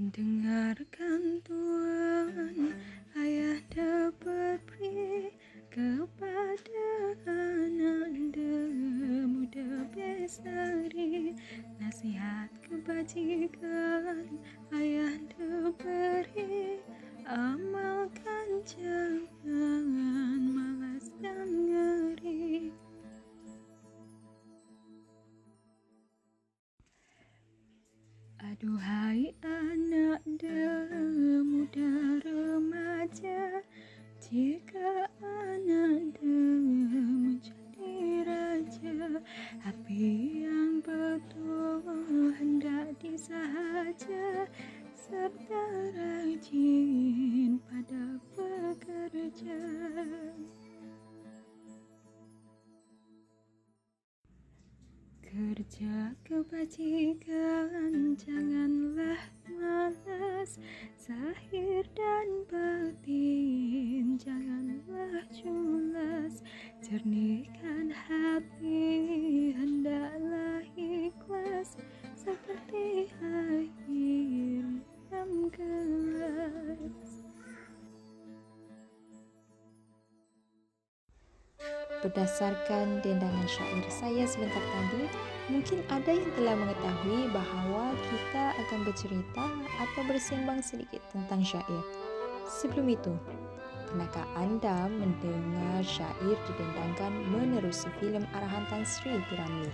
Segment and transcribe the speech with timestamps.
[0.00, 2.72] Dengarkan Tuhan,
[3.20, 3.60] ayah
[4.16, 5.28] berberi
[5.68, 6.88] kepada
[7.28, 8.08] anak
[9.28, 11.36] muda bestari
[11.76, 14.40] nasihat kebajikan
[14.72, 15.20] ayah
[15.76, 16.80] beri
[17.28, 19.84] amalkan jangan
[20.48, 22.72] malas dan ngeri.
[28.40, 29.59] Aduhai anak
[34.30, 39.18] Jika anak menjadi raja
[39.66, 41.82] Api yang betul
[42.38, 44.46] hendak disahaja.
[44.94, 45.62] Serta
[45.98, 49.58] rajin pada pekerja.
[55.26, 59.26] Kerja kebajikan janganlah
[59.58, 60.54] malas.
[60.94, 61.82] Zahir
[66.90, 68.82] Jernihkan hati
[69.54, 71.78] hendaklah ikhlas
[72.18, 74.66] Seperti air
[75.06, 77.06] dalam gelas
[82.02, 85.06] Berdasarkan dendangan syair saya sebentar tadi,
[85.46, 89.46] mungkin ada yang telah mengetahui bahawa kita akan bercerita
[89.78, 91.84] atau bersembang sedikit tentang syair.
[92.50, 93.14] Sebelum itu,
[93.90, 99.66] pernahkah anda mendengar syair didendangkan menerusi filem arahan Tan Sri Piramli?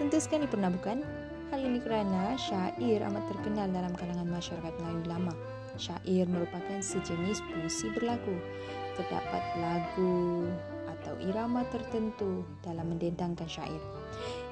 [0.00, 1.04] Tentu sekali pernah bukan?
[1.52, 5.34] Hal ini kerana syair amat terkenal dalam kalangan masyarakat Melayu lama.
[5.76, 8.40] Syair merupakan sejenis puisi berlagu.
[8.96, 10.48] Terdapat lagu,
[10.88, 13.78] atau irama tertentu dalam mendendangkan syair.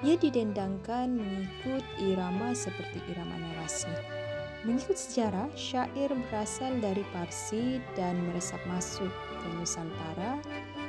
[0.04, 3.90] Ia didendangkan mengikut irama seperti irama narasi.
[4.64, 10.40] Mengikut sejarah, syair berasal dari Parsi dan meresap masuk ke Nusantara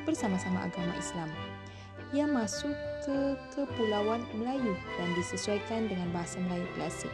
[0.07, 1.27] bersama-sama agama Islam.
[2.15, 2.71] Ia masuk
[3.03, 7.11] ke Kepulauan Melayu dan disesuaikan dengan bahasa Melayu klasik.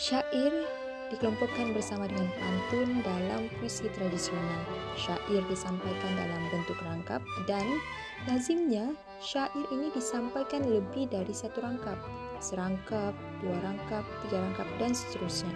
[0.00, 0.64] Syair
[1.12, 4.64] dikelompokkan bersama dengan pantun dalam puisi tradisional.
[4.96, 7.64] Syair disampaikan dalam bentuk rangkap dan
[8.24, 12.00] lazimnya syair ini disampaikan lebih dari satu rangkap.
[12.42, 13.14] Serangkap,
[13.44, 15.54] dua rangkap, tiga rangkap dan seterusnya.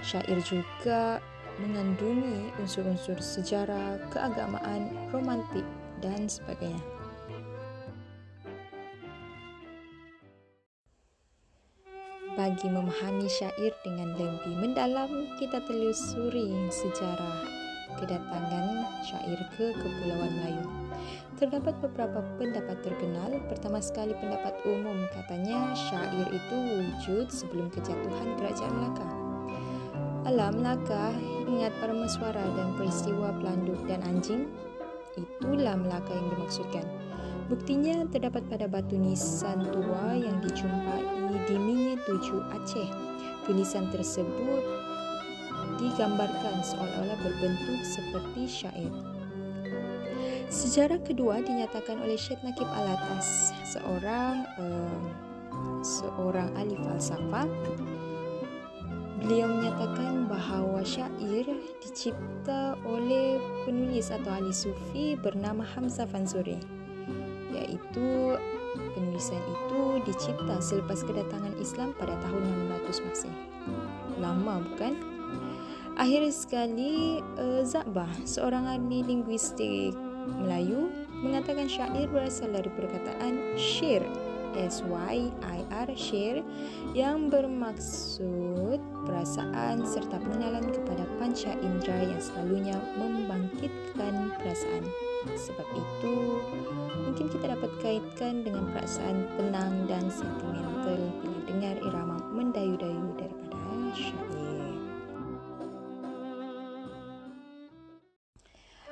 [0.00, 1.20] Syair juga
[1.60, 5.66] mengandungi unsur-unsur sejarah, keagamaan, romantik
[6.00, 6.99] dan sebagainya.
[12.40, 17.44] Bagi memahami syair dengan lebih mendalam, kita telusuri sejarah
[18.00, 20.64] kedatangan syair ke Kepulauan Melayu.
[21.36, 23.36] Terdapat beberapa pendapat terkenal.
[23.44, 29.08] Pertama sekali pendapat umum katanya syair itu wujud sebelum kejatuhan Kerajaan Melaka.
[30.24, 31.12] Alam Melaka
[31.44, 34.48] ingat para dan peristiwa pelanduk dan anjing.
[35.12, 37.09] Itulah Melaka yang dimaksudkan.
[37.50, 41.02] Buktinya terdapat pada batu nisan tua yang dijumpai
[41.50, 42.86] di Minye Tujuh Aceh.
[43.42, 44.62] Tulisan tersebut
[45.82, 48.94] digambarkan seolah-olah berbentuk seperti syair.
[50.46, 55.02] Sejarah kedua dinyatakan oleh Syed Nakib Alatas, seorang uh,
[55.82, 57.50] seorang ahli falsafah.
[59.26, 61.50] Beliau menyatakan bahawa syair
[61.82, 66.78] dicipta oleh penulis atau ahli sufi bernama Hamzah Fanzuri
[67.62, 68.36] iaitu
[68.96, 72.42] penulisan itu dicipta selepas kedatangan Islam pada tahun
[72.88, 73.34] 600 Masih.
[74.20, 74.94] Lama bukan?
[76.00, 79.92] Akhir sekali uh, Zabah, seorang ahli linguistik
[80.40, 80.88] Melayu,
[81.20, 84.00] mengatakan syair berasal dari perkataan syir
[84.56, 86.42] S-Y-I-R Shir
[86.96, 94.84] yang bermaksud perasaan serta pengenalan kepada panca indera yang selalunya membangkitkan perasaan.
[95.20, 96.16] Sebab itu,
[96.96, 103.60] mungkin kita dapat kaitkan dengan perasaan tenang dan sentimental bila dengar irama mendayu-dayu daripada
[103.92, 104.72] syair.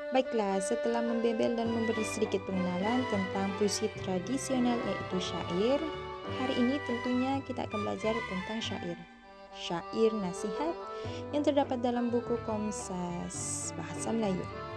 [0.08, 5.80] Baiklah, setelah membebel dan memberi sedikit pengenalan tentang puisi tradisional iaitu syair,
[6.40, 8.98] hari ini tentunya kita akan belajar tentang syair.
[9.56, 10.76] Syair nasihat
[11.32, 14.67] yang terdapat dalam buku Komsas Bahasa Melayu.